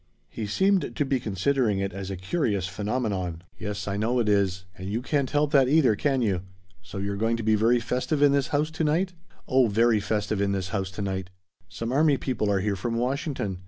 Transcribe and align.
He 0.31 0.47
seemed 0.47 0.95
to 0.95 1.05
be 1.05 1.19
considering 1.19 1.77
it 1.77 1.93
as 1.93 2.09
a 2.09 2.15
curious 2.17 2.65
phenomenon. 2.67 3.43
"Yes, 3.59 3.87
I 3.87 3.97
know 3.97 4.17
it 4.17 4.27
is. 4.27 4.65
And 4.75 4.89
you 4.89 4.99
can't 5.03 5.29
help 5.29 5.51
that 5.51 5.69
either, 5.69 5.95
can 5.95 6.23
you? 6.23 6.41
So 6.81 6.97
you're 6.97 7.15
going 7.15 7.37
to 7.37 7.43
be 7.43 7.53
very 7.53 7.79
festive 7.79 8.23
in 8.23 8.31
this 8.31 8.47
house 8.47 8.71
to 8.71 8.83
night?" 8.83 9.13
"Oh 9.47 9.67
very 9.67 9.99
festive 9.99 10.41
in 10.41 10.53
this 10.53 10.69
house 10.69 10.89
to 10.89 11.03
night. 11.03 11.29
Some 11.69 11.91
army 11.91 12.17
people 12.17 12.49
are 12.49 12.61
here 12.61 12.75
from 12.75 12.95
Washington. 12.95 13.59